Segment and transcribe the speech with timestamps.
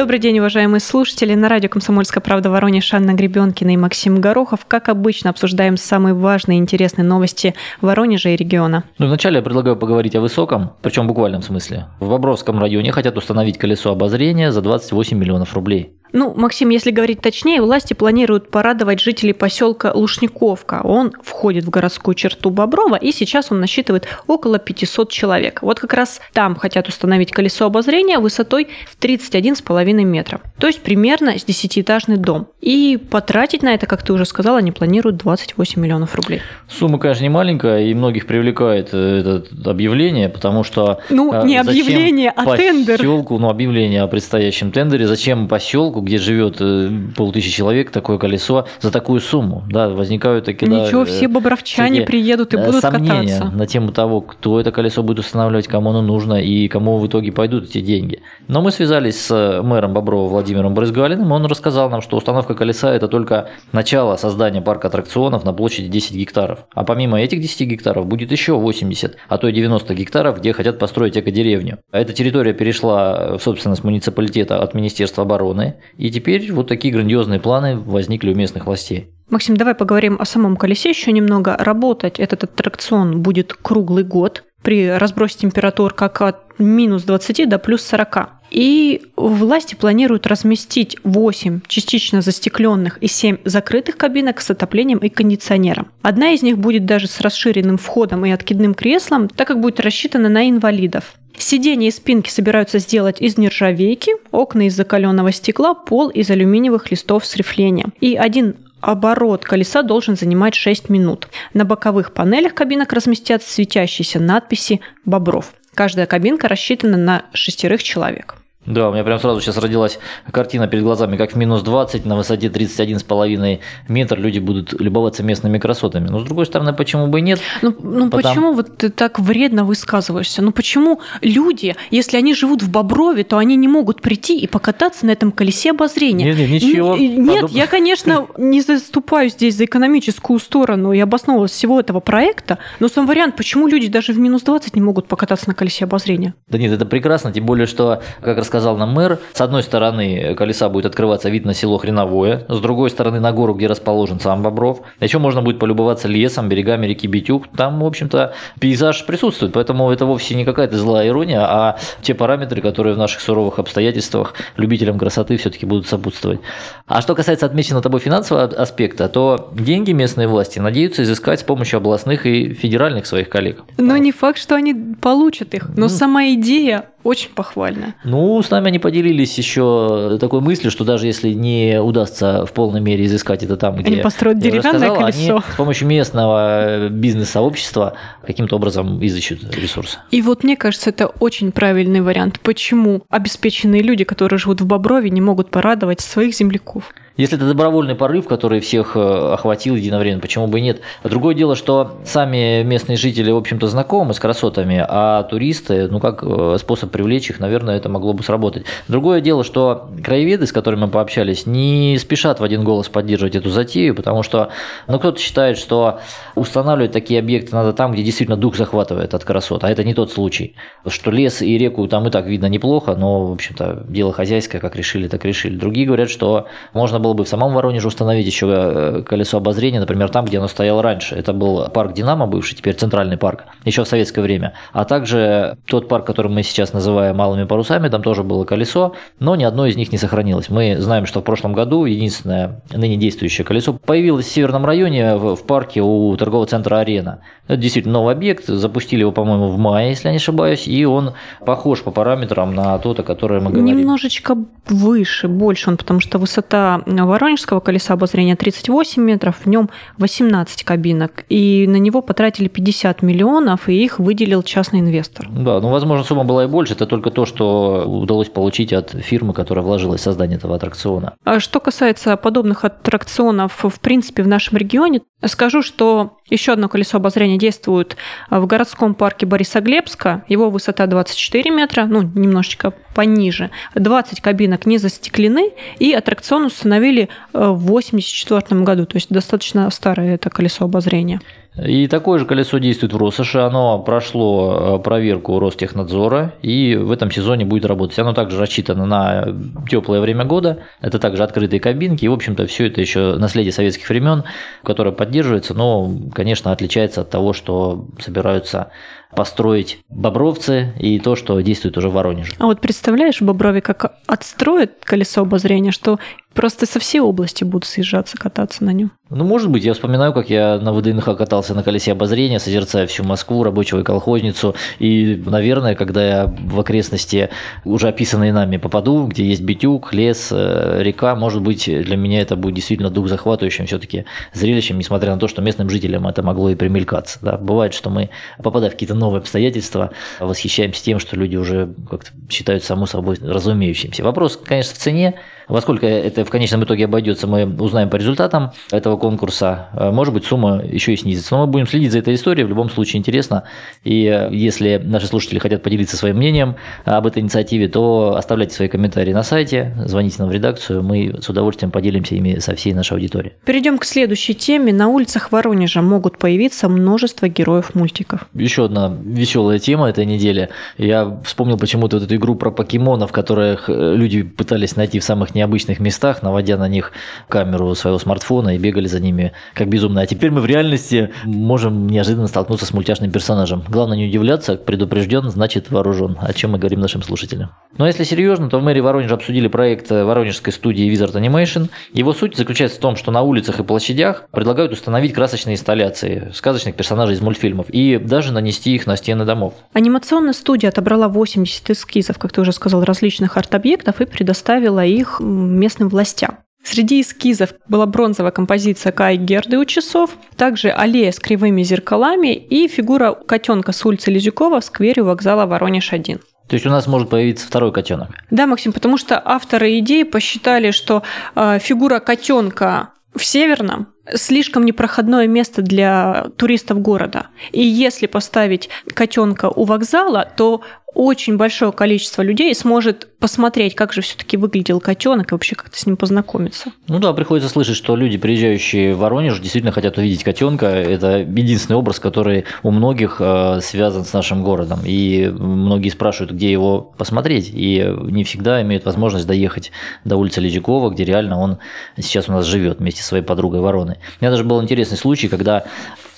[0.00, 1.34] Добрый день, уважаемые слушатели.
[1.34, 4.60] На радио «Комсомольская правда» Воронеж Анна Гребенкина и Максим Горохов.
[4.66, 8.84] Как обычно, обсуждаем самые важные и интересные новости Воронежа и региона.
[8.96, 11.88] Ну, вначале я предлагаю поговорить о высоком, причем в буквальном смысле.
[12.00, 15.92] В Бобровском районе хотят установить колесо обозрения за 28 миллионов рублей.
[16.12, 20.80] Ну, Максим, если говорить точнее, власти планируют порадовать жителей поселка Лушниковка.
[20.82, 25.62] Он входит в городскую черту Боброва, и сейчас он насчитывает около 500 человек.
[25.62, 30.40] Вот как раз там хотят установить колесо обозрения высотой в 31,5 метра.
[30.58, 32.48] То есть примерно с 10-этажный дом.
[32.60, 36.40] И потратить на это, как ты уже сказал, они планируют 28 миллионов рублей.
[36.68, 41.00] Сумма, конечно, не маленькая, и многих привлекает э, это объявление, потому что...
[41.08, 42.98] Ну, э, не объявление, а тендер.
[42.98, 45.06] Поселку, ну, объявление о предстоящем тендере.
[45.06, 49.64] Зачем поселку где живет э, полтысячи человек, такое колесо за такую сумму.
[49.68, 50.70] Да, возникают такие...
[50.70, 53.56] Ничего, да, все бобровчане приедут и э, будут сомнения кататься.
[53.56, 57.32] на тему того, кто это колесо будет устанавливать, кому оно нужно и кому в итоге
[57.32, 58.22] пойдут эти деньги.
[58.48, 63.08] Но мы связались с мэром Боброва Владимиром Брызгалиным, он рассказал нам, что установка колеса– это
[63.08, 66.66] только начало создания парка аттракционов на площади 10 гектаров.
[66.74, 70.78] А помимо этих 10 гектаров будет еще 80, а то и 90 гектаров, где хотят
[70.78, 71.78] построить экодеревню.
[71.92, 77.76] Эта территория перешла в собственность муниципалитета от Министерства обороны, и теперь вот такие грандиозные планы
[77.76, 79.10] возникли у местных властей.
[79.30, 81.56] Максим, давай поговорим о самом колесе еще немного.
[81.56, 87.82] Работать этот аттракцион будет круглый год при разбросе температур как от минус 20 до плюс
[87.82, 88.30] 40.
[88.50, 95.88] И власти планируют разместить 8 частично застекленных и 7 закрытых кабинок с отоплением и кондиционером.
[96.02, 100.28] Одна из них будет даже с расширенным входом и откидным креслом, так как будет рассчитана
[100.28, 101.14] на инвалидов.
[101.38, 107.24] Сиденья и спинки собираются сделать из нержавейки, окна из закаленного стекла, пол из алюминиевых листов
[107.24, 107.94] с рифлением.
[108.00, 111.28] И один оборот колеса должен занимать 6 минут.
[111.54, 115.52] На боковых панелях кабинок разместятся светящиеся надписи «Бобров».
[115.74, 118.39] Каждая кабинка рассчитана на шестерых человек.
[118.66, 119.98] Да, у меня прям сразу сейчас родилась
[120.30, 125.58] картина перед глазами, как в минус 20 на высоте 31,5 метр люди будут любоваться местными
[125.58, 126.08] красотами.
[126.08, 127.40] Но с другой стороны, почему бы и нет?
[127.62, 128.34] Ну, ну Потому...
[128.34, 130.42] почему вот ты так вредно высказываешься?
[130.42, 135.06] Ну почему люди, если они живут в Боброве, то они не могут прийти и покататься
[135.06, 136.26] на этом колесе обозрения?
[136.26, 136.96] Нет, нет, ничего.
[136.96, 137.50] Нет, подоб...
[137.52, 143.06] я, конечно, не заступаю здесь за экономическую сторону и обосновывалась всего этого проекта, но сам
[143.06, 146.34] вариант, почему люди даже в минус 20 не могут покататься на колесе обозрения?
[146.48, 150.34] Да нет, это прекрасно, тем более, что, как раз сказал нам мэр, с одной стороны
[150.34, 154.42] колеса будет открываться вид на село Хреновое, с другой стороны на гору, где расположен сам
[154.42, 154.80] Бобров.
[154.98, 157.46] Еще можно будет полюбоваться лесом, берегами реки Битюк.
[157.56, 162.60] Там, в общем-то, пейзаж присутствует, поэтому это вовсе не какая-то злая ирония, а те параметры,
[162.60, 166.40] которые в наших суровых обстоятельствах любителям красоты все-таки будут сопутствовать.
[166.88, 171.76] А что касается отмеченного тобой финансового аспекта, то деньги местные власти надеются изыскать с помощью
[171.76, 173.62] областных и федеральных своих коллег.
[173.78, 177.94] Но не факт, что они получат их, но ну, сама идея очень похвально.
[178.04, 182.80] Ну, с нами они поделились еще такой мыслью, что даже если не удастся в полной
[182.80, 185.32] мере изыскать это там, где они построят деревянное колесо.
[185.36, 187.94] Они с помощью местного бизнес-сообщества
[188.26, 189.98] каким-то образом изыщут ресурсы.
[190.10, 192.40] И вот мне кажется, это очень правильный вариант.
[192.40, 196.92] Почему обеспеченные люди, которые живут в Боброве, не могут порадовать своих земляков?
[197.20, 199.00] Если это добровольный порыв, который всех э,
[199.34, 200.80] охватил единовременно, почему бы и нет?
[201.04, 206.22] Другое дело, что сами местные жители, в общем-то, знакомы с красотами, а туристы, ну как
[206.22, 208.64] э, способ привлечь их, наверное, это могло бы сработать.
[208.88, 213.50] Другое дело, что краеведы, с которыми мы пообщались, не спешат в один голос поддерживать эту
[213.50, 214.48] затею, потому что
[214.86, 216.00] ну, кто-то считает, что
[216.36, 220.10] устанавливать такие объекты надо там, где действительно дух захватывает от красот, а это не тот
[220.10, 220.54] случай.
[220.86, 224.74] Что лес и реку там и так видно неплохо, но, в общем-то, дело хозяйское, как
[224.74, 225.58] решили, так решили.
[225.58, 229.80] Другие говорят, что можно было было бы в самом Воронеже установить еще э, колесо обозрения,
[229.80, 231.16] например, там, где оно стояло раньше.
[231.16, 234.52] Это был парк «Динамо», бывший теперь центральный парк, еще в советское время.
[234.72, 239.34] А также тот парк, который мы сейчас называем «Малыми парусами», там тоже было колесо, но
[239.34, 240.50] ни одно из них не сохранилось.
[240.50, 245.42] Мы знаем, что в прошлом году единственное ныне действующее колесо появилось в северном районе в
[245.44, 247.22] парке у торгового центра «Арена».
[247.48, 251.14] Это действительно новый объект, запустили его, по-моему, в мае, если я не ошибаюсь, и он
[251.44, 253.76] похож по параметрам на тот, о котором мы говорим.
[253.76, 254.36] Немножечко
[254.68, 261.24] выше, больше он, потому что высота Воронежского колеса обозрения 38 метров, в нем 18 кабинок,
[261.28, 265.28] и на него потратили 50 миллионов, и их выделил частный инвестор.
[265.30, 269.32] Да, ну, возможно, сумма была и больше, это только то, что удалось получить от фирмы,
[269.32, 271.14] которая вложилась в создание этого аттракциона.
[271.24, 276.96] А что касается подобных аттракционов, в принципе, в нашем регионе, скажу, что еще одно колесо
[276.96, 277.96] обозрения действует
[278.30, 280.24] в городском парке Борисоглебска.
[280.28, 283.50] Его высота 24 метра, ну, немножечко пониже.
[283.74, 290.14] 20 кабинок не застеклены, и аттракцион установили э, в 1984 году, то есть достаточно старое
[290.14, 291.20] это колесо обозрения.
[291.56, 293.38] И такое же колесо действует в Россоши.
[293.38, 297.98] Оно прошло э, проверку Ростехнадзора и в этом сезоне будет работать.
[297.98, 299.26] Оно также рассчитано на
[299.68, 300.60] теплое время года.
[300.80, 302.04] Это также открытые кабинки.
[302.04, 304.24] И, в общем-то, все это еще наследие советских времен,
[304.62, 308.70] которое поддерживается, но, конечно, отличается от того, что собираются
[309.14, 312.32] построить бобровцы и то, что действует уже в Воронеже.
[312.38, 315.98] А вот представляешь, Боброве как отстроят колесо обозрения, что
[316.34, 318.92] просто со всей области будут съезжаться, кататься на нем.
[319.10, 323.02] Ну, может быть, я вспоминаю, как я на ВДНХ катался на колесе обозрения, созерцая всю
[323.02, 324.54] Москву, рабочего и колхозницу.
[324.78, 327.30] И, наверное, когда я в окрестности,
[327.64, 332.36] уже описанные нами, попаду, где есть битюк, лес, э, река, может быть, для меня это
[332.36, 336.54] будет действительно дух захватывающим все-таки зрелищем, несмотря на то, что местным жителям это могло и
[336.54, 337.18] примелькаться.
[337.20, 337.36] Да.
[337.36, 338.10] Бывает, что мы,
[338.40, 344.04] попадая в какие-то новые обстоятельства, восхищаемся тем, что люди уже как-то считают само собой разумеющимся.
[344.04, 345.18] Вопрос, конечно, в цене.
[345.50, 349.68] Во сколько это в конечном итоге обойдется, мы узнаем по результатам этого конкурса.
[349.72, 351.34] Э, может быть, сумма еще и снизится.
[351.34, 352.44] Но мы будем следить за этой историей.
[352.44, 353.42] В любом случае интересно.
[353.82, 356.54] И э, если наши слушатели хотят поделиться своим мнением
[356.84, 360.84] об этой инициативе, то оставляйте свои комментарии на сайте, звоните нам в редакцию.
[360.84, 363.34] Мы с удовольствием поделимся ими со всей нашей аудиторией.
[363.44, 364.72] Перейдем к следующей теме.
[364.72, 368.28] На улицах Воронежа могут появиться множество героев мультиков.
[368.34, 370.50] Еще одна веселая тема этой недели.
[370.78, 375.34] Я вспомнил почему-то вот эту игру про покемонов, которых э, люди пытались найти в самых
[375.34, 376.92] необычных местах, наводя на них
[377.28, 380.04] камеру своего смартфона и бегали за ними как безумные.
[380.04, 383.62] А теперь мы в реальности можем неожиданно столкнуться с мультяшным персонажем.
[383.68, 387.50] Главное не удивляться, предупрежден, значит вооружен, о чем мы говорим нашим слушателям.
[387.76, 391.68] Но если серьезно, то в мэрии Воронежа обсудили проект воронежской студии Wizard Animation.
[391.92, 396.74] Его суть заключается в том, что на улицах и площадях предлагают установить красочные инсталляции сказочных
[396.74, 399.54] персонажей из мультфильмов и даже нанести их на стены домов.
[399.72, 405.88] Анимационная студия отобрала 80 эскизов, как ты уже сказал, различных арт-объектов и предоставила их местным
[405.88, 406.38] властям.
[406.62, 412.68] Среди эскизов была бронзовая композиция Кай Герды у часов, также аллея с кривыми зеркалами и
[412.68, 416.20] фигура котенка с улицы Лизюкова в сквере у вокзала Воронеж-1.
[416.48, 418.10] То есть у нас может появиться второй котенок.
[418.30, 421.02] Да, Максим, потому что авторы идеи посчитали, что
[421.34, 427.28] э, фигура котенка в Северном слишком непроходное место для туристов города.
[427.52, 430.62] И если поставить котенка у вокзала, то
[430.94, 435.86] очень большое количество людей сможет посмотреть, как же все-таки выглядел котенок и вообще как-то с
[435.86, 436.72] ним познакомиться.
[436.88, 440.66] Ну да, приходится слышать, что люди, приезжающие в Воронеж, действительно хотят увидеть котенка.
[440.66, 444.80] Это единственный образ, который у многих э, связан с нашим городом.
[444.84, 447.50] И многие спрашивают, где его посмотреть.
[447.52, 449.70] И не всегда имеют возможность доехать
[450.04, 451.58] до улицы Лизюкова, где реально он
[451.98, 453.96] сейчас у нас живет вместе со своей подругой Вороной.
[454.20, 455.64] У меня даже был интересный случай, когда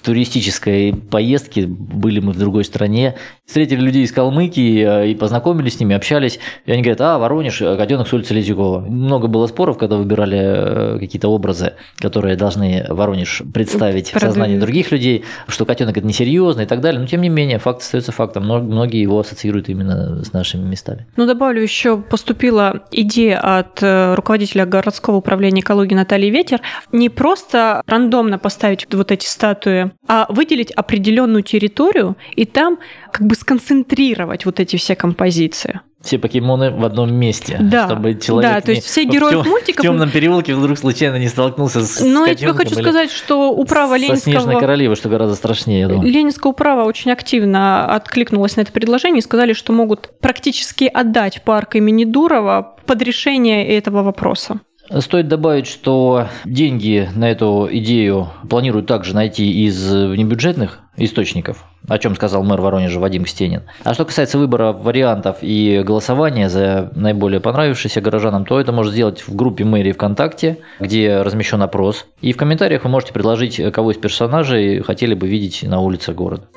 [0.03, 3.15] туристической поездке, были мы в другой стране,
[3.47, 7.61] встретили людей из Калмыкии э, и познакомились с ними, общались, и они говорят, а, Воронеж,
[7.63, 8.81] э, котенок с улицы Лизюкова.
[8.81, 14.31] Много было споров, когда выбирали э, какие-то образы, которые должны Воронеж представить Продаю.
[14.31, 17.59] в сознании других людей, что котенок это несерьезно и так далее, но тем не менее,
[17.59, 21.07] факт остается фактом, многие его ассоциируют именно с нашими местами.
[21.17, 23.83] Ну, добавлю еще, поступила идея от
[24.17, 26.61] руководителя городского управления экологии Натальи Ветер
[26.91, 32.79] не просто рандомно поставить вот эти статуи а выделить определенную территорию и там
[33.13, 38.51] как бы сконцентрировать вот эти все композиции все покемоны в одном месте, да, чтобы человек
[38.51, 42.01] да, то есть все герои в, мультиков в темном переулке вдруг случайно не столкнулся с
[42.01, 44.33] Ну, я тебе хочу сказать, что управа Ленинского...
[44.33, 46.11] Снежной королевой, что гораздо страшнее, я думаю.
[46.11, 51.77] Ленинская управа очень активно откликнулась на это предложение и сказали, что могут практически отдать парк
[51.77, 54.61] имени Дурова под решение этого вопроса.
[54.91, 62.15] Стоит добавить, что деньги на эту идею планируют также найти из внебюджетных источников, о чем
[62.15, 63.63] сказал мэр Воронежа Вадим Стенин.
[63.85, 69.27] А что касается выбора вариантов и голосования за наиболее понравившиеся горожанам, то это можно сделать
[69.27, 72.07] в группе мэрии ВКонтакте, где размещен опрос.
[72.21, 76.49] И в комментариях вы можете предложить, кого из персонажей хотели бы видеть на улице города.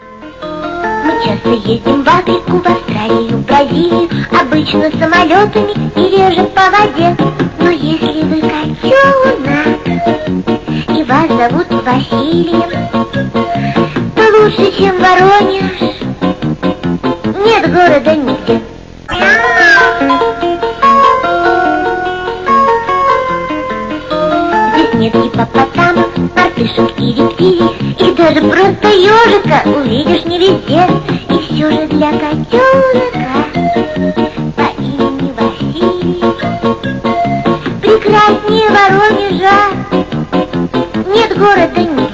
[1.25, 4.07] Часто ездим в Африку, в Австралию, Бразилию.
[4.39, 7.17] Обычно самолетами и реже по воде.
[7.59, 9.39] Но если вы котенок
[10.95, 12.69] И вас зовут Василием
[14.15, 15.79] То лучше, чем Воронеж.
[17.43, 18.61] Нет города нигде.
[24.75, 30.87] Здесь нет гипопотамов, мартышек и рептилий и даже просто ежика увидишь не везде.
[31.29, 33.45] И все же для котенка
[34.55, 36.21] по имени Василий
[37.81, 39.59] Прекраснее Воронежа.
[41.13, 42.04] Нет города нигде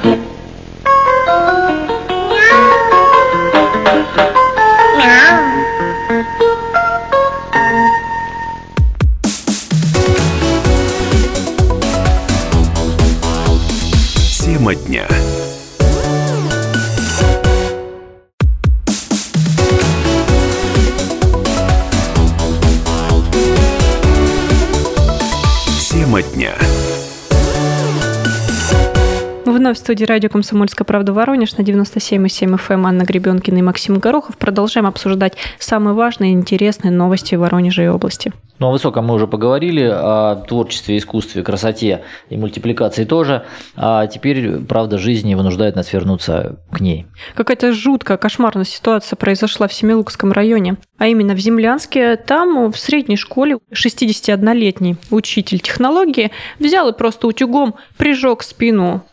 [29.71, 33.99] Вновь в студии радио «Комсомольская правда» Воронеж на 97,7 FM эм Анна Гребенкина и Максим
[33.99, 34.37] Горохов.
[34.37, 38.33] Продолжаем обсуждать самые важные и интересные новости Воронежа и области.
[38.59, 43.43] Ну, о высоком мы уже поговорили, о творчестве, искусстве, красоте и мультипликации тоже.
[43.75, 47.07] А теперь, правда, жизни вынуждает нас вернуться к ней.
[47.33, 52.17] Какая-то жуткая, кошмарная ситуация произошла в Семилукском районе, а именно в Землянске.
[52.17, 59.03] Там в средней школе 61-летний учитель технологии взял и просто утюгом прижег спину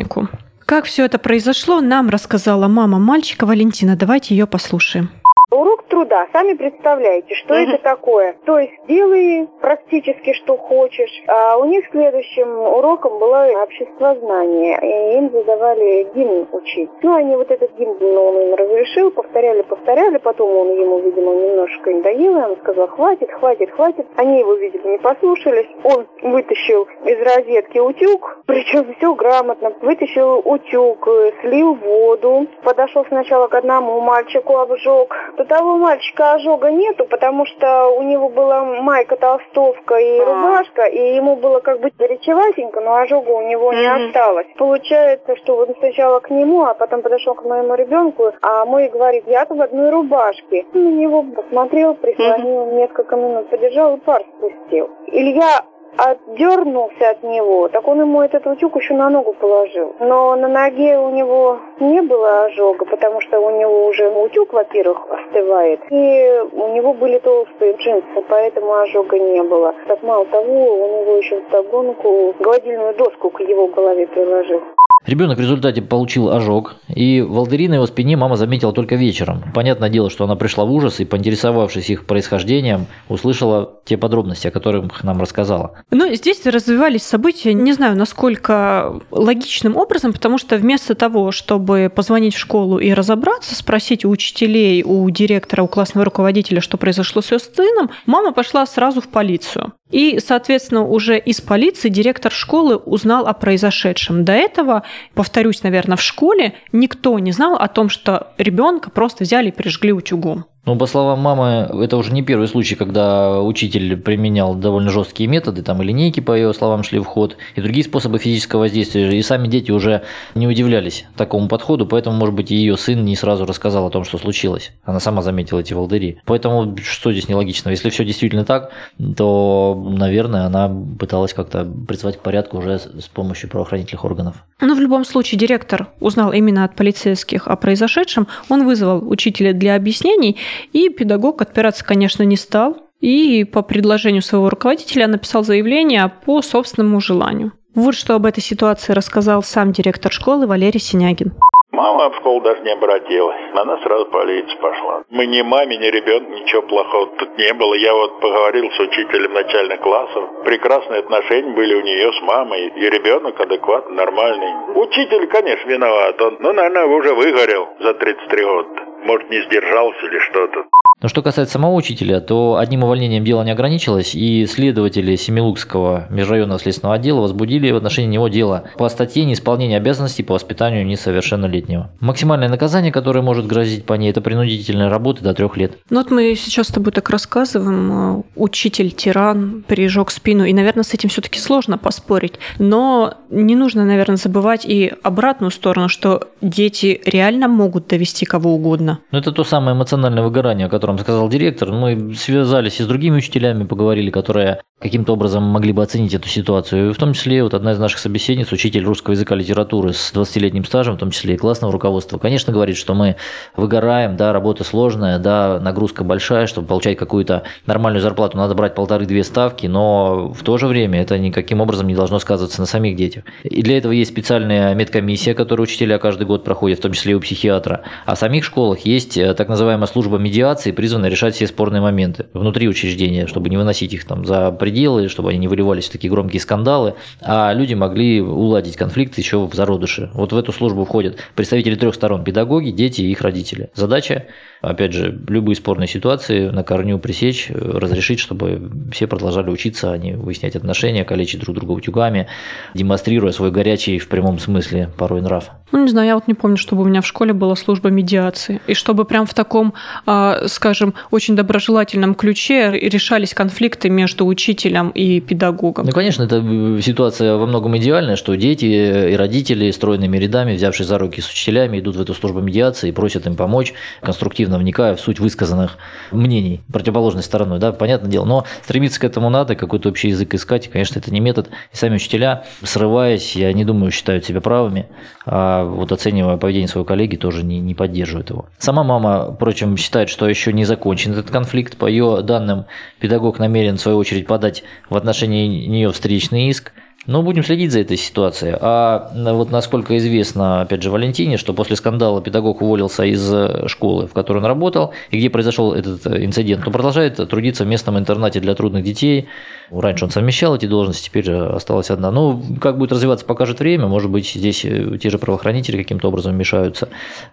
[0.00, 0.28] школьнику.
[0.66, 3.96] Как все это произошло, нам рассказала мама мальчика Валентина.
[3.96, 5.10] Давайте ее послушаем.
[5.52, 7.62] Урок труда, сами представляете, что угу.
[7.62, 8.36] это такое.
[8.44, 11.10] То есть делай практически что хочешь.
[11.26, 14.78] А у них следующим уроком было обществознание.
[14.80, 16.90] И им задавали гимн учить.
[17.02, 20.18] Ну, они вот этот гимн, ну, он им разрешил, повторяли, повторяли.
[20.18, 22.38] Потом он ему, видимо, немножко надоел.
[22.38, 24.06] И он сказал, хватит, хватит, хватит.
[24.14, 25.68] Они его, видимо, не послушались.
[25.82, 29.72] Он вытащил из розетки утюг, причем все грамотно.
[29.80, 31.08] Вытащил утюг,
[31.40, 32.46] слил воду.
[32.62, 38.28] Подошел сначала к одному мальчику, обжег у того мальчика ожога нету, потому что у него
[38.28, 40.24] была майка, толстовка и а.
[40.24, 44.46] рубашка, и ему было как бы горячеватенько, но ожога у него не осталось.
[44.56, 49.24] Получается, что он сначала к нему, а потом подошел к моему ребенку, а мой говорит,
[49.26, 50.66] я-то в одной рубашке.
[50.74, 54.90] На него посмотрел, прислонил, несколько минут подержал и пар спустил.
[55.06, 55.62] Илья
[55.96, 59.94] отдернулся от него, так он ему этот утюг еще на ногу положил.
[60.00, 65.06] Но на ноге у него не было ожога, потому что у него уже утюг, во-первых,
[65.10, 69.74] остывает, и у него были толстые джинсы, поэтому ожога не было.
[69.86, 74.62] Так мало того, у него еще в догонку гладильную доску к его голове приложил.
[75.06, 79.42] Ребенок в результате получил ожог, и волдыри на его спине мама заметила только вечером.
[79.54, 84.50] Понятное дело, что она пришла в ужас и, поинтересовавшись их происхождением, услышала те подробности, о
[84.50, 85.72] которых нам рассказала.
[85.90, 92.34] Ну, здесь развивались события, не знаю, насколько логичным образом, потому что вместо того, чтобы позвонить
[92.34, 97.32] в школу и разобраться, спросить у учителей, у директора, у классного руководителя, что произошло с
[97.32, 99.72] ее сыном, мама пошла сразу в полицию.
[99.90, 104.24] И, соответственно, уже из полиции директор школы узнал о произошедшем.
[104.24, 109.48] До этого, повторюсь, наверное, в школе никто не знал о том, что ребенка просто взяли
[109.48, 110.46] и прижгли утюгом.
[110.66, 115.62] Ну, по словам мамы, это уже не первый случай, когда учитель применял довольно жесткие методы,
[115.62, 119.18] там и линейки, по ее словам, шли в ход, и другие способы физического воздействия.
[119.18, 120.02] И сами дети уже
[120.34, 124.18] не удивлялись такому подходу, поэтому, может быть, ее сын не сразу рассказал о том, что
[124.18, 124.72] случилось.
[124.84, 126.20] Она сама заметила эти волдыри.
[126.26, 127.70] Поэтому что здесь нелогично?
[127.70, 128.70] Если все действительно так,
[129.16, 134.36] то, наверное, она пыталась как-то призвать к порядку уже с помощью правоохранительных органов.
[134.60, 138.26] Но в любом случае директор узнал именно от полицейских о произошедшем.
[138.50, 140.36] Он вызвал учителя для объяснений,
[140.72, 142.76] и педагог отпираться, конечно, не стал.
[143.00, 147.52] И по предложению своего руководителя написал заявление по собственному желанию.
[147.74, 151.32] Вот что об этой ситуации рассказал сам директор школы Валерий Синягин.
[151.72, 153.36] Мама в школу даже не обратилась.
[153.54, 155.02] Она сразу в пошла.
[155.08, 157.74] Мы ни маме, ни ребенку ничего плохого тут не было.
[157.74, 160.24] Я вот поговорил с учителем начальных классов.
[160.44, 162.72] Прекрасные отношения были у нее с мамой.
[162.76, 164.74] И ребенок адекватный, нормальный.
[164.74, 166.20] Учитель, конечно, виноват.
[166.20, 168.68] Он, ну, наверное, уже выгорел за 33 года.
[169.04, 170.68] Может, не сдержался или что-то.
[171.02, 176.60] Но что касается самого учителя, то одним увольнением дело не ограничилось, и следователи Семилукского межрайонного
[176.60, 181.90] следственного отдела возбудили в отношении него дело по статье неисполнения обязанностей по воспитанию несовершеннолетнего.
[182.00, 185.78] Максимальное наказание, которое может грозить по ней, это принудительная работа до трех лет.
[185.88, 190.84] Ну вот мы сейчас с тобой так рассказываем, э, учитель, тиран, пережег спину, и, наверное,
[190.84, 192.34] с этим все-таки сложно поспорить.
[192.58, 199.00] Но не нужно, наверное, забывать и обратную сторону, что дети реально могут довести кого угодно.
[199.12, 202.86] Ну это то самое эмоциональное выгорание, о котором котором сказал директор, мы связались и с
[202.86, 206.90] другими учителями, поговорили, которые каким-то образом могли бы оценить эту ситуацию.
[206.90, 210.12] И в том числе вот одна из наших собеседниц, учитель русского языка и литературы с
[210.14, 213.16] 20-летним стажем, в том числе и классного руководства, конечно, говорит, что мы
[213.56, 219.22] выгораем, да, работа сложная, да, нагрузка большая, чтобы получать какую-то нормальную зарплату, надо брать полторы-две
[219.22, 223.24] ставки, но в то же время это никаким образом не должно сказываться на самих детях.
[223.42, 227.14] И для этого есть специальная медкомиссия, которую учителя каждый год проходят, в том числе и
[227.14, 227.82] у психиатра.
[228.06, 232.26] А в самих школах есть э, так называемая служба медиации, призванная решать все спорные моменты
[232.32, 234.69] внутри учреждения, чтобы не выносить их там за пределы,
[235.08, 239.54] чтобы они не выливались в такие громкие скандалы, а люди могли уладить конфликт еще в
[239.54, 240.10] зародыше.
[240.14, 243.70] Вот в эту службу входят представители трех сторон– педагоги, дети и их родители.
[243.74, 244.26] Задача,
[244.60, 250.12] опять же, любые спорные ситуации на корню пресечь, разрешить, чтобы все продолжали учиться, а не
[250.12, 252.26] выяснять отношения, калечить друг друга утюгами,
[252.74, 255.50] демонстрируя свой горячий в прямом смысле порой нрав.
[255.72, 258.60] Ну, не знаю, я вот не помню, чтобы у меня в школе была служба медиации.
[258.66, 259.74] И чтобы прям в таком,
[260.04, 264.26] а, скажем, очень доброжелательном ключе решались конфликты между
[264.60, 265.86] учителем и педагогом.
[265.86, 270.86] Ну, конечно, это э, ситуация во многом идеальная, что дети и родители стройными рядами, взявшись
[270.86, 274.94] за руки с учителями, идут в эту службу медиации и просят им помочь, конструктивно вникая
[274.94, 275.78] в суть высказанных
[276.10, 277.58] мнений противоположной стороной.
[277.58, 278.24] Да, понятное дело.
[278.24, 280.66] Но стремиться к этому надо, какой-то общий язык искать.
[280.66, 281.48] И, конечно, это не метод.
[281.72, 284.86] И сами учителя, срываясь, я не думаю, считают себя правыми.
[285.26, 288.46] А вот оценивая поведение своего коллеги, тоже не, не поддерживает его.
[288.58, 291.76] Сама мама, впрочем, считает, что еще не закончен этот конфликт.
[291.76, 292.66] По ее данным,
[292.98, 294.49] педагог намерен, в свою очередь, подать
[294.88, 296.72] в отношении нее встречный иск–
[297.10, 298.56] но будем следить за этой ситуацией.
[298.60, 304.06] А вот насколько известно, опять же, Валентине, что после скандала педагог уволился из э, школы,
[304.06, 307.98] в которой он работал, и где произошел этот э, инцидент, он продолжает трудиться в местном
[307.98, 309.26] интернате для трудных детей.
[309.72, 312.12] Раньше он совмещал эти должности, теперь осталась одна.
[312.12, 313.86] Ну, как будет развиваться, покажет время.
[313.88, 316.88] Может быть, здесь э, те же правоохранители каким-то образом мешаются.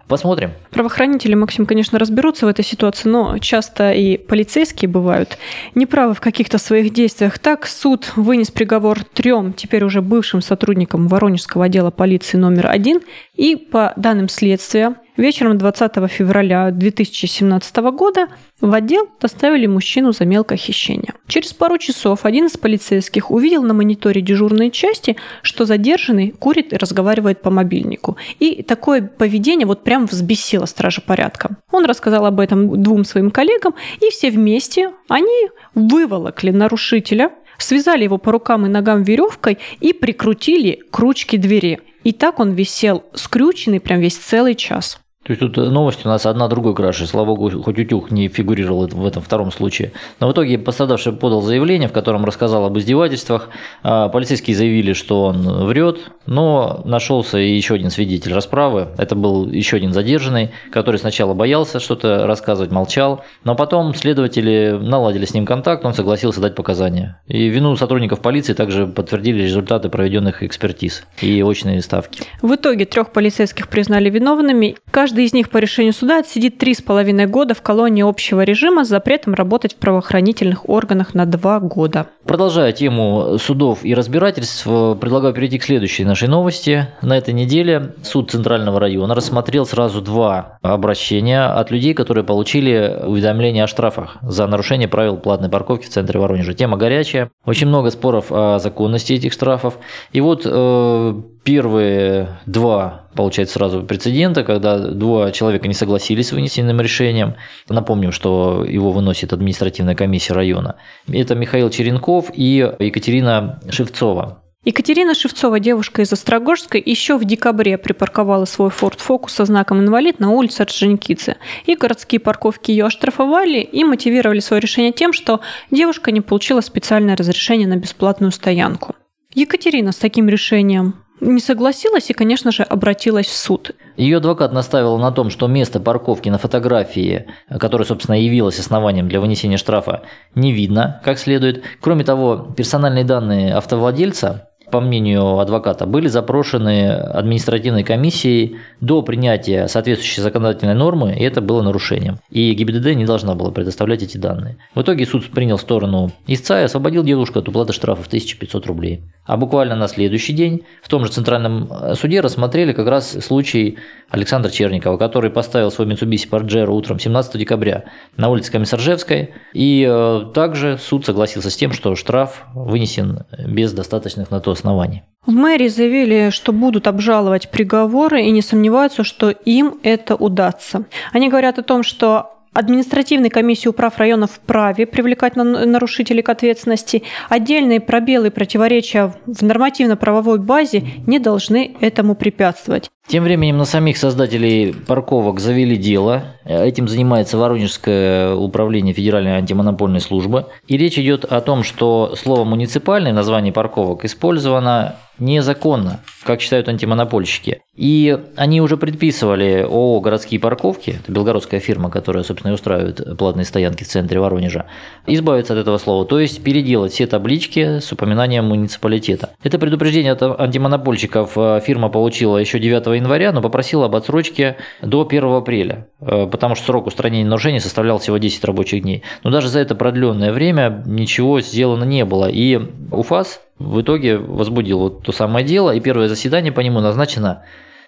[0.08, 0.52] Посмотрим.
[0.70, 5.38] Правоохранители, Максим, конечно, разберутся в этой ситуации, но часто и полицейские бывают
[5.76, 7.38] неправы в каких-то своих действиях.
[7.38, 13.00] Так суд вынес приговор трем теперь уже бывшим сотрудником Воронежского отдела полиции номер один,
[13.34, 18.28] и по данным следствия, вечером 20 февраля 2017 года
[18.62, 21.12] в отдел доставили мужчину за мелкое хищение.
[21.26, 26.76] Через пару часов один из полицейских увидел на мониторе дежурной части, что задержанный курит и
[26.76, 28.16] разговаривает по мобильнику.
[28.38, 31.56] И такое поведение вот прям взбесило стража порядка.
[31.70, 38.18] Он рассказал об этом двум своим коллегам, и все вместе они выволокли нарушителя связали его
[38.18, 41.80] по рукам и ногам веревкой и прикрутили к ручке двери.
[42.04, 44.98] И так он висел скрюченный прям весь целый час.
[45.28, 47.06] То есть тут новость у нас одна другой краше.
[47.06, 49.92] Слава богу, хоть утюг не фигурировал в этом втором случае.
[50.20, 53.50] Но в итоге пострадавший подал заявление, в котором рассказал об издевательствах.
[53.82, 58.88] А, полицейские заявили, что он врет, но нашелся еще один свидетель расправы.
[58.96, 63.22] Это был еще один задержанный, который сначала боялся что-то рассказывать, молчал.
[63.44, 67.20] Но потом следователи наладили с ним контакт, он согласился дать показания.
[67.26, 72.22] И вину сотрудников полиции также подтвердили результаты проведенных экспертиз и очные ставки.
[72.40, 74.76] В итоге трех полицейских признали виновными.
[74.98, 78.84] Каждый из них по решению суда отсидит три с половиной года в колонии общего режима
[78.84, 82.08] с запретом работать в правоохранительных органах на два года.
[82.24, 86.88] Продолжая тему судов и разбирательств, предлагаю перейти к следующей нашей новости.
[87.00, 93.62] На этой неделе суд Центрального района рассмотрел сразу два обращения от людей, которые получили уведомление
[93.62, 96.54] о штрафах за нарушение правил платной парковки в центре Воронежа.
[96.54, 97.30] Тема горячая.
[97.46, 99.78] Очень много споров о законности этих штрафов.
[100.10, 106.78] И вот э, первые два, получается, сразу прецедента, когда два человека не согласились с вынесенным
[106.78, 107.36] решением.
[107.70, 110.76] Напомним, что его выносит административная комиссия района.
[111.10, 114.42] Это Михаил Черенков и Екатерина Шевцова.
[114.66, 120.20] Екатерина Шевцова, девушка из Острогожска, еще в декабре припарковала свой Ford Focus со знаком «Инвалид»
[120.20, 121.38] на улице Орджоникидзе.
[121.64, 127.16] И городские парковки ее оштрафовали и мотивировали свое решение тем, что девушка не получила специальное
[127.16, 128.94] разрешение на бесплатную стоянку.
[129.34, 133.72] Екатерина с таким решением не согласилась и, конечно же, обратилась в суд.
[133.96, 137.26] Ее адвокат наставил на том, что место парковки на фотографии,
[137.58, 140.02] которое, собственно, явилось основанием для вынесения штрафа,
[140.34, 141.62] не видно как следует.
[141.80, 150.22] Кроме того, персональные данные автовладельца по мнению адвоката, были запрошены административной комиссией до принятия соответствующей
[150.22, 152.18] законодательной нормы, и это было нарушением.
[152.30, 154.56] И ГИБДД не должна была предоставлять эти данные.
[154.74, 159.02] В итоге суд принял сторону истца и освободил девушку от уплаты штрафа в 1500 рублей.
[159.24, 163.78] А буквально на следующий день в том же Центральном суде рассмотрели как раз случай
[164.10, 167.84] Александра Черникова, который поставил свой Mitsubishi Pajero утром 17 декабря
[168.16, 169.34] на улице Комиссаржевской.
[169.52, 175.02] И э, также суд согласился с тем, что штраф вынесен без достаточных на то оснований.
[175.26, 180.84] В мэрии заявили, что будут обжаловать приговоры и не сомневаются, что им это удастся.
[181.12, 187.02] Они говорят о том, что административной комиссии управ района вправе привлекать нарушителей к ответственности.
[187.28, 192.90] Отдельные пробелы и противоречия в нормативно-правовой базе не должны этому препятствовать.
[193.08, 196.24] Тем временем на самих создателей парковок завели дело.
[196.44, 200.44] Этим занимается Воронежское управление Федеральной антимонопольной службы.
[200.66, 207.60] И речь идет о том, что слово «муниципальное» название парковок использовано незаконно, как считают антимонопольщики.
[207.74, 213.44] И они уже предписывали ООО «Городские парковки», это белгородская фирма, которая, собственно, и устраивает платные
[213.44, 214.66] стоянки в центре Воронежа,
[215.06, 219.30] избавиться от этого слова, то есть переделать все таблички с упоминанием муниципалитета.
[219.42, 225.04] Это предупреждение от антимонопольщиков э, фирма получила еще 9 января, но попросила об отсрочке до
[225.04, 229.02] 1 апреля, э, потому что срок устранения нарушений составлял всего 10 рабочих дней.
[229.24, 232.28] Но даже за это продленное время ничего сделано не было.
[232.28, 237.42] И УФАС в итоге возбудил вот то самое дело, и первое заседание по нему назначено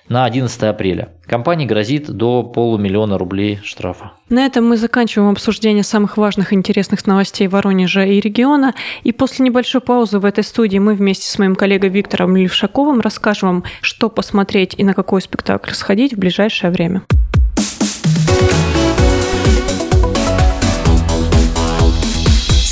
[0.08, 1.10] на 11 апреля.
[1.26, 4.12] Компании грозит до полумиллиона рублей штрафа.
[4.28, 8.74] На этом мы заканчиваем обсуждение самых важных и интересных новостей Воронежа и региона.
[9.04, 13.50] И после небольшой паузы в этой студии мы вместе с моим коллегой Виктором Левшаковым расскажем
[13.50, 17.02] вам, что посмотреть и на какой спектакль сходить в ближайшее время.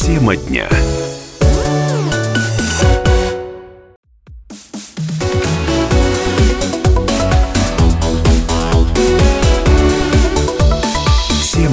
[0.00, 0.68] Тема дня.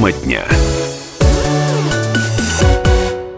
[0.05, 0.43] Тема дня.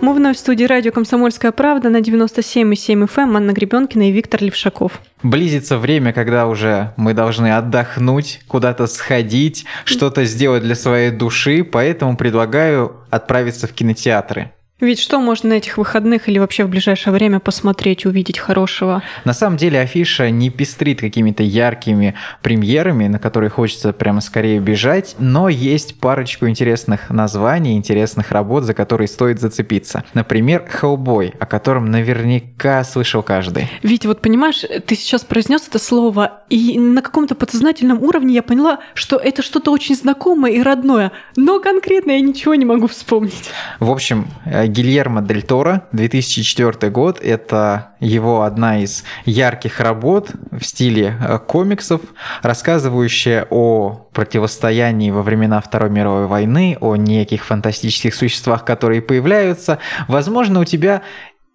[0.02, 3.10] Мы вновь в студии радио «Комсомольская правда» на 97,7 FM.
[3.18, 3.38] Эм.
[3.38, 5.02] Анна Гребенкина и Виктор Левшаков.
[5.24, 12.18] Близится время, когда уже мы должны отдохнуть, куда-то сходить, что-то сделать для своей души, поэтому
[12.18, 14.52] предлагаю отправиться в кинотеатры.
[14.80, 19.02] Ведь что можно на этих выходных или вообще в ближайшее время посмотреть, увидеть хорошего?
[19.26, 22.14] На самом деле афиша не пестрит какими-то яркими
[22.44, 28.76] премьерами, на которые хочется прямо скорее бежать, но есть парочку интересных названий, интересных работ, за
[28.76, 30.04] которые стоит зацепиться.
[30.14, 33.68] Например, «Хеллбой», о котором наверняка слышал каждый.
[33.82, 38.82] Ведь вот понимаешь, ты сейчас произнес это слово, и на каком-то подсознательном уровне я поняла,
[38.94, 43.50] что это что-то очень знакомое и родное, но конкретно я ничего не могу вспомнить.
[43.80, 44.28] В общем,
[44.68, 47.20] Гильермо Дель Торо, 2004 год.
[47.22, 52.02] Это его одна из ярких работ в стиле э, комиксов,
[52.42, 59.80] рассказывающая о противостоянии во времена Второй мировой войны, о неких фантастических существах, которые появляются.
[60.08, 61.02] Возможно, у тебя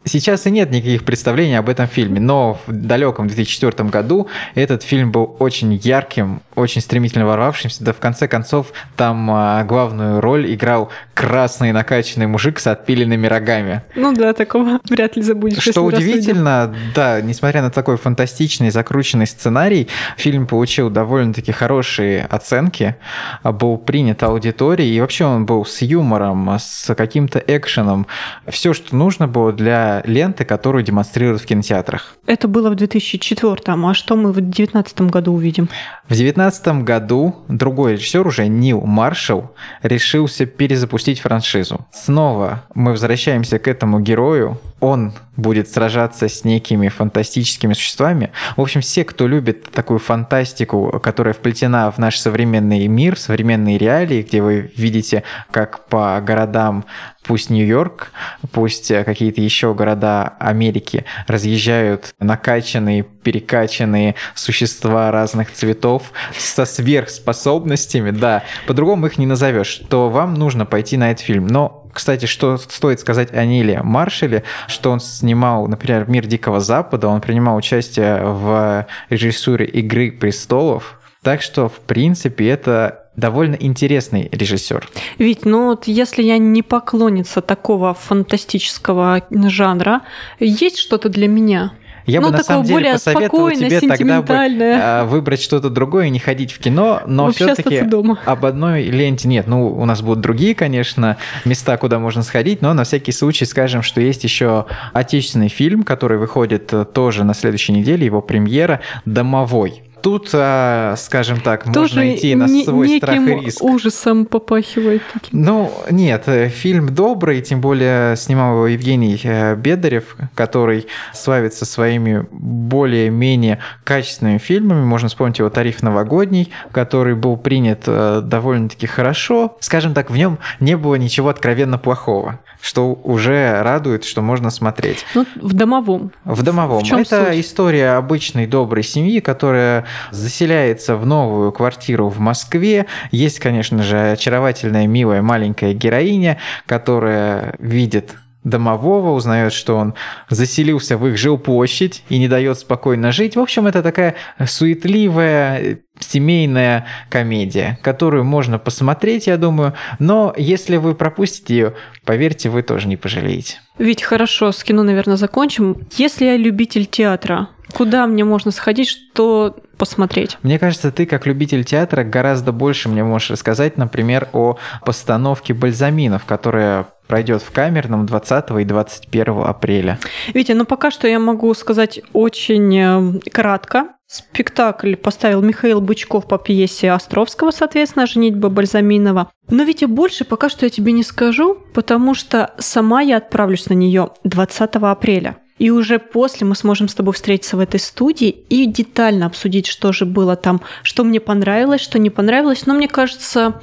[0.04, 5.12] Сейчас и нет никаких представлений об этом фильме, но в далеком 2004 году этот фильм
[5.12, 10.90] был очень ярким, очень стремительно ворвавшимся, да в конце концов там а, главную роль играл
[11.14, 13.82] красный накачанный мужик с отпиленными рогами.
[13.94, 15.62] Ну да, такого вряд ли забудешь.
[15.62, 19.86] Что удивительно, да, несмотря на такой фантастичный, закрученный сценарий,
[20.16, 22.96] фильм получил довольно-таки хорошие оценки,
[23.44, 28.08] был принят аудиторией, и вообще он был с юмором, с каким-то экшеном.
[28.48, 32.16] Все, что нужно было для ленты, которую демонстрируют в кинотеатрах.
[32.26, 35.68] Это было в 2004, а что мы в 2019 году увидим?
[36.04, 41.86] В 2019 году другой режиссер, уже Нил Маршалл, решился перезапустить франшизу.
[41.92, 48.32] Снова мы возвращаемся к этому герою, он будет сражаться с некими фантастическими существами.
[48.56, 54.22] В общем, все, кто любит такую фантастику, которая вплетена в наш современный мир, современные реалии,
[54.22, 56.84] где вы видите, как по городам,
[57.24, 58.10] пусть Нью-Йорк,
[58.50, 69.06] пусть какие-то еще города Америки разъезжают накачанные, перекачанные существа разных цветов со сверхспособностями, да, по-другому
[69.06, 71.46] их не назовешь, то вам нужно пойти на этот фильм.
[71.46, 77.08] Но кстати, что стоит сказать о Ниле Маршале, что он снимал, например, «Мир Дикого Запада»,
[77.08, 84.88] он принимал участие в режиссуре «Игры престолов», так что, в принципе, это довольно интересный режиссер.
[85.18, 90.00] Ведь, ну вот если я не поклонница такого фантастического жанра,
[90.40, 91.72] есть что-то для меня?
[92.06, 96.10] Я ну, бы на самом деле посоветовал тебе тогда бы э, выбрать что-то другое и
[96.10, 97.82] не ходить в кино, но все-таки
[98.24, 99.46] об одной ленте нет.
[99.46, 103.82] Ну, у нас будут другие, конечно, места, куда можно сходить, но на всякий случай скажем,
[103.82, 109.82] что есть еще отечественный фильм, который выходит э, тоже на следующей неделе, его премьера «Домовой».
[110.02, 113.62] Тут, а, скажем так, Тоже можно идти на свой страх и риск.
[113.62, 115.02] ужасом попахивает.
[115.30, 122.26] Ну, нет, э, фильм добрый, тем более снимал его Евгений э, Бедарев, который славится своими
[122.32, 124.84] более-менее качественными фильмами.
[124.84, 129.56] Можно вспомнить его «Тариф новогодний», который был принят э, довольно-таки хорошо.
[129.60, 135.04] Скажем так, в нем не было ничего откровенно плохого что уже радует, что можно смотреть.
[135.14, 136.12] Ну, в домовом.
[136.24, 136.84] В домовом.
[136.84, 137.40] В Это суть?
[137.40, 142.86] история обычной доброй семьи, которая заселяется в новую квартиру в Москве.
[143.10, 149.94] Есть, конечно же, очаровательная, милая маленькая героиня, которая видит домового, узнает, что он
[150.28, 153.36] заселился в их жилплощадь и не дает спокойно жить.
[153.36, 160.94] В общем, это такая суетливая семейная комедия, которую можно посмотреть, я думаю, но если вы
[160.94, 163.60] пропустите ее, поверьте, вы тоже не пожалеете.
[163.78, 165.86] Ведь хорошо, с кино, наверное, закончим.
[165.96, 170.38] Если я любитель театра, куда мне можно сходить, что посмотреть?
[170.42, 176.24] Мне кажется, ты как любитель театра гораздо больше мне можешь рассказать, например, о постановке «Бальзаминов»,
[176.24, 179.98] которая пройдет в камерном 20 и 21 апреля.
[180.32, 183.88] Витя, ну пока что я могу сказать очень э, кратко.
[184.12, 189.32] Спектакль поставил Михаил Бычков по пьесе Островского, соответственно, «Женитьба Бальзаминова».
[189.48, 193.70] Но ведь и больше пока что я тебе не скажу, потому что сама я отправлюсь
[193.70, 195.38] на нее 20 апреля.
[195.56, 199.92] И уже после мы сможем с тобой встретиться в этой студии и детально обсудить, что
[199.92, 202.66] же было там, что мне понравилось, что не понравилось.
[202.66, 203.62] Но мне кажется,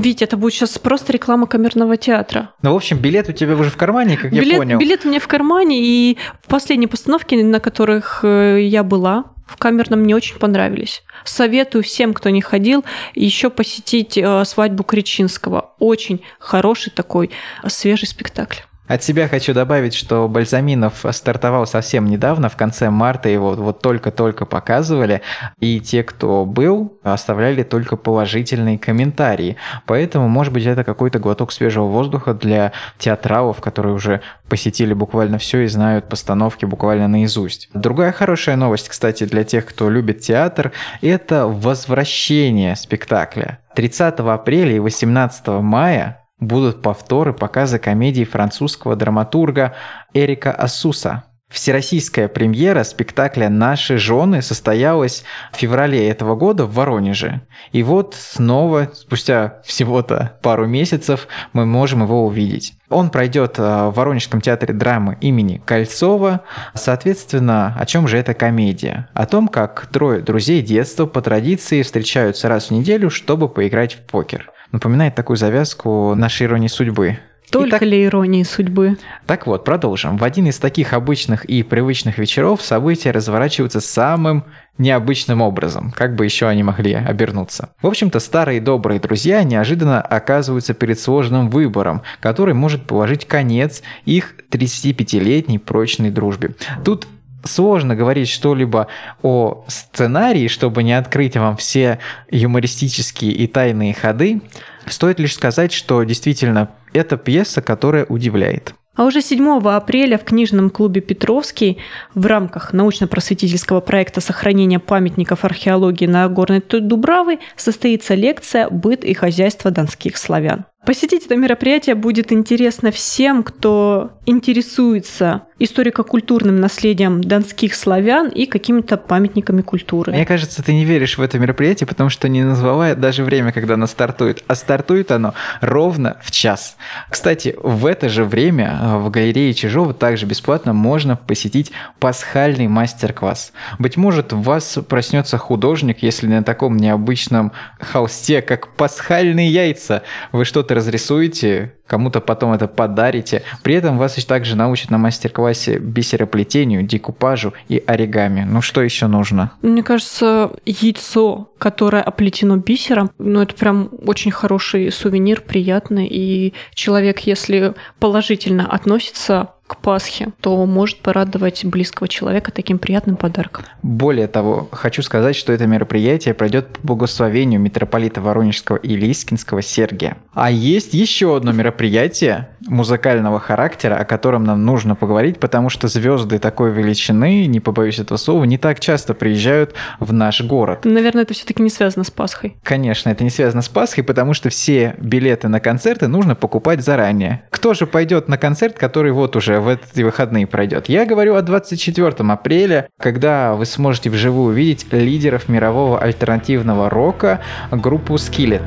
[0.00, 2.50] Вить, это будет сейчас просто реклама камерного театра.
[2.62, 4.78] Ну, в общем, билет у тебя уже в кармане, как билет, я понял.
[4.78, 10.00] Билет у меня в кармане, и последние постановки, на которых э, я была, в камерном
[10.00, 11.02] мне очень понравились.
[11.24, 15.74] Советую всем, кто не ходил, еще посетить э, свадьбу Кричинского.
[15.78, 17.30] Очень хороший такой
[17.62, 18.58] э, свежий спектакль.
[18.88, 24.46] От себя хочу добавить, что Бальзаминов стартовал совсем недавно, в конце марта его вот только-только
[24.46, 25.22] показывали,
[25.58, 29.56] и те, кто был, оставляли только положительные комментарии.
[29.86, 35.60] Поэтому, может быть, это какой-то глоток свежего воздуха для театралов, которые уже посетили буквально все
[35.60, 37.68] и знают постановки буквально наизусть.
[37.74, 40.72] Другая хорошая новость, кстати, для тех, кто любит театр,
[41.02, 43.58] это возвращение спектакля.
[43.74, 49.74] 30 апреля и 18 мая будут повторы показа комедии французского драматурга
[50.12, 51.24] Эрика Асуса.
[51.48, 55.22] Всероссийская премьера спектакля «Наши жены» состоялась
[55.52, 57.42] в феврале этого года в Воронеже.
[57.70, 62.74] И вот снова, спустя всего-то пару месяцев, мы можем его увидеть.
[62.88, 66.40] Он пройдет э, в Воронежском театре драмы имени Кольцова.
[66.74, 69.08] Соответственно, о чем же эта комедия?
[69.14, 74.00] О том, как трое друзей детства по традиции встречаются раз в неделю, чтобы поиграть в
[74.00, 77.18] покер напоминает такую завязку нашей иронии судьбы.
[77.50, 78.98] Только Итак, ли иронии судьбы?
[79.26, 80.16] Так вот, продолжим.
[80.16, 84.44] В один из таких обычных и привычных вечеров события разворачиваются самым
[84.78, 87.70] необычным образом, как бы еще они могли обернуться.
[87.80, 94.34] В общем-то, старые добрые друзья неожиданно оказываются перед сложным выбором, который может положить конец их
[94.50, 96.54] 35-летней прочной дружбе.
[96.84, 97.06] Тут
[97.46, 98.88] сложно говорить что-либо
[99.22, 101.98] о сценарии, чтобы не открыть вам все
[102.30, 104.42] юмористические и тайные ходы.
[104.86, 108.74] Стоит лишь сказать, что действительно это пьеса, которая удивляет.
[108.96, 111.76] А уже 7 апреля в книжном клубе «Петровский»
[112.14, 119.70] в рамках научно-просветительского проекта сохранения памятников археологии на горной Дубравы состоится лекция «Быт и хозяйство
[119.70, 120.64] донских славян».
[120.86, 129.62] Посетить это мероприятие будет интересно всем, кто интересуется историко-культурным наследием донских славян и какими-то памятниками
[129.62, 130.12] культуры.
[130.12, 133.74] Мне кажется, ты не веришь в это мероприятие, потому что не назвала даже время, когда
[133.74, 134.44] оно стартует.
[134.46, 136.76] А стартует оно ровно в час.
[137.08, 143.52] Кстати, в это же время э, в галерее Чижова также бесплатно можно посетить пасхальный мастер-класс.
[143.78, 150.44] Быть может, в вас проснется художник, если на таком необычном холсте, как пасхальные яйца, вы
[150.44, 153.42] что-то разрисуете, кому-то потом это подарите.
[153.62, 158.46] При этом вас также научат на мастер-классе бисероплетению, декупажу и оригами.
[158.48, 159.52] Ну что еще нужно?
[159.62, 166.06] Мне кажется, яйцо, которое оплетено бисером, ну это прям очень хороший сувенир, приятный.
[166.06, 173.64] И человек, если положительно относится к Пасхе, то может порадовать близкого человека таким приятным подарком.
[173.82, 180.16] Более того, хочу сказать, что это мероприятие пройдет по благословению митрополита Воронежского и Лискинского Сергия.
[180.32, 186.38] А есть еще одно мероприятие музыкального характера, о котором нам нужно поговорить, потому что звезды
[186.38, 190.84] такой величины, не побоюсь этого слова, не так часто приезжают в наш город.
[190.84, 192.56] Наверное, это все-таки не связано с Пасхой.
[192.62, 197.42] Конечно, это не связано с Пасхой, потому что все билеты на концерты нужно покупать заранее.
[197.50, 200.88] Кто же пойдет на концерт, который вот уже в эти выходные пройдет.
[200.88, 207.40] Я говорю о 24 апреля, когда вы сможете вживую увидеть лидеров мирового альтернативного рока
[207.70, 208.62] группу Skillet.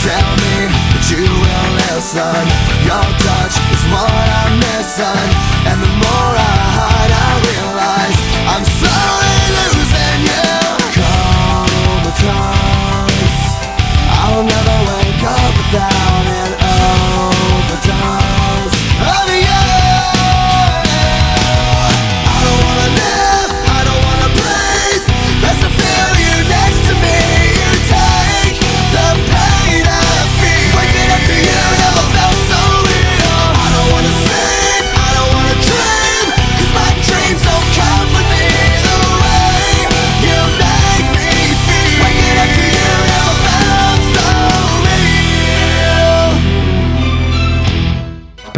[0.00, 2.46] Tell me that you will listen.
[2.88, 3.29] Your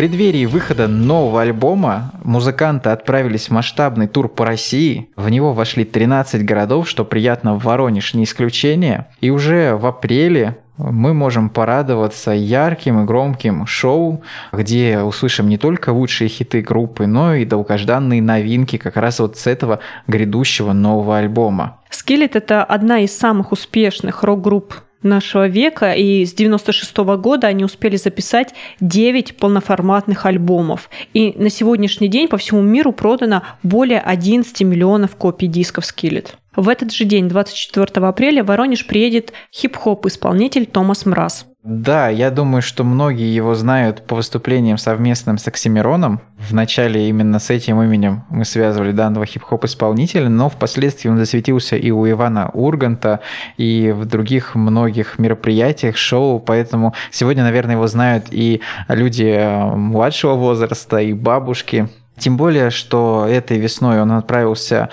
[0.03, 5.09] преддверии выхода нового альбома музыканты отправились в масштабный тур по России.
[5.15, 9.07] В него вошли 13 городов, что приятно в Воронеж не исключение.
[9.21, 15.91] И уже в апреле мы можем порадоваться ярким и громким шоу, где услышим не только
[15.91, 21.79] лучшие хиты группы, но и долгожданные новинки как раз вот с этого грядущего нового альбома.
[21.91, 27.97] Скелет— это одна из самых успешных рок-групп нашего века, и с 96 года они успели
[27.97, 30.91] записать 9 полноформатных альбомов.
[31.15, 36.29] И на сегодняшний день по всему миру продано более 11 миллионов копий дисков Skillet.
[36.55, 41.47] В этот же день, 24 апреля, в Воронеж приедет хип-хоп-исполнитель Томас Мраз.
[41.63, 46.21] Да, я думаю, что многие его знают по выступлениям совместным с Оксимироном.
[46.51, 51.93] Вначале именно с этим именем мы связывали данного хип-хоп исполнителя, но впоследствии он засветился и
[51.93, 53.21] у Ивана Урганта,
[53.59, 60.35] и в других многих мероприятиях, шоу, поэтому сегодня, наверное, его знают и люди э, младшего
[60.35, 61.89] возраста, и бабушки,
[62.23, 64.91] тем более, что этой весной он отправился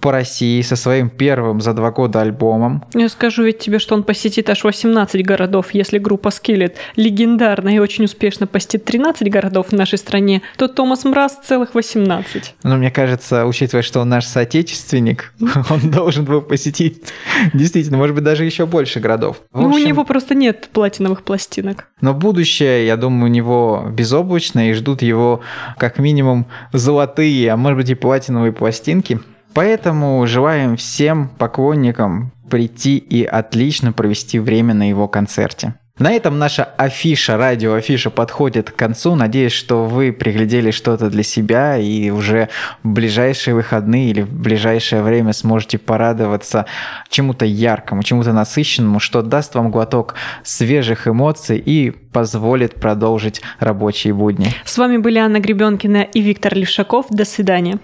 [0.00, 2.84] по России со своим первым за два года альбомом.
[2.92, 5.68] Я скажу ведь тебе, что он посетит аж 18 городов.
[5.72, 11.04] Если группа Skillet легендарно и очень успешно посетит 13 городов в нашей стране, то Томас
[11.04, 12.56] Мраз целых 18.
[12.64, 15.32] Но мне кажется, учитывая, что он наш соотечественник,
[15.70, 17.12] он должен был посетить
[17.52, 19.40] действительно, может быть, даже еще больше городов.
[19.54, 21.86] Ну, у него просто нет платиновых пластинок.
[22.00, 25.42] Но будущее, я думаю, у него безоблачное, и ждут его
[25.78, 29.20] как минимум золотые, а может быть и платиновые пластинки.
[29.54, 35.74] Поэтому желаем всем поклонникам прийти и отлично провести время на его концерте.
[36.02, 39.14] На этом наша афиша, радиоафиша подходит к концу.
[39.14, 42.48] Надеюсь, что вы приглядели что-то для себя и уже
[42.82, 46.66] в ближайшие выходные или в ближайшее время сможете порадоваться
[47.08, 54.52] чему-то яркому, чему-то насыщенному, что даст вам глоток свежих эмоций и позволит продолжить рабочие будни.
[54.64, 57.06] С вами были Анна Гребенкина и Виктор Левшаков.
[57.10, 57.78] До свидания.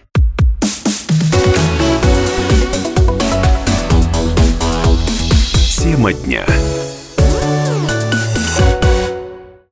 [5.79, 6.45] Тема дня.